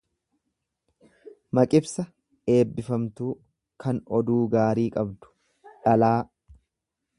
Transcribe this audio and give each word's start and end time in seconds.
Maqibsa 1.59 2.05
eebbifamtuu, 2.55 3.29
kan 3.85 4.01
oduu 4.21 4.41
gaarii 4.57 4.89
qabdu. 4.99 5.33
dhalaa 5.85 6.19